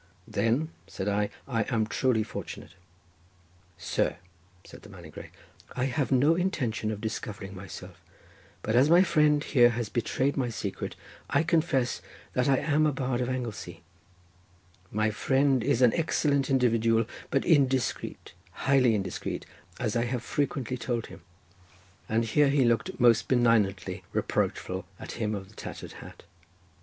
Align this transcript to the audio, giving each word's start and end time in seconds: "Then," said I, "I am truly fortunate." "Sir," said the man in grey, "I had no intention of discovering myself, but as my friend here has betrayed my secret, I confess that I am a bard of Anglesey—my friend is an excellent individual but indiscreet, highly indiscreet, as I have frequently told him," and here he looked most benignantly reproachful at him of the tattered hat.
"Then," 0.27 0.69
said 0.87 1.07
I, 1.07 1.29
"I 1.47 1.61
am 1.69 1.85
truly 1.85 2.23
fortunate." 2.23 2.73
"Sir," 3.77 4.15
said 4.63 4.81
the 4.81 4.89
man 4.89 5.05
in 5.05 5.11
grey, 5.11 5.29
"I 5.75 5.83
had 5.85 6.11
no 6.11 6.33
intention 6.33 6.89
of 6.89 6.99
discovering 7.01 7.53
myself, 7.53 8.01
but 8.63 8.75
as 8.75 8.89
my 8.89 9.03
friend 9.03 9.43
here 9.43 9.69
has 9.69 9.89
betrayed 9.89 10.35
my 10.35 10.49
secret, 10.49 10.95
I 11.29 11.43
confess 11.43 12.01
that 12.33 12.49
I 12.49 12.57
am 12.57 12.87
a 12.87 12.91
bard 12.91 13.21
of 13.21 13.29
Anglesey—my 13.29 15.11
friend 15.11 15.63
is 15.63 15.83
an 15.83 15.93
excellent 15.93 16.49
individual 16.49 17.05
but 17.29 17.45
indiscreet, 17.45 18.33
highly 18.53 18.95
indiscreet, 18.95 19.45
as 19.79 19.95
I 19.95 20.05
have 20.05 20.23
frequently 20.23 20.77
told 20.77 21.05
him," 21.13 21.21
and 22.09 22.25
here 22.25 22.49
he 22.49 22.65
looked 22.65 22.99
most 22.99 23.27
benignantly 23.27 24.03
reproachful 24.13 24.87
at 24.99 25.11
him 25.21 25.35
of 25.35 25.49
the 25.49 25.55
tattered 25.55 25.91
hat. 26.01 26.23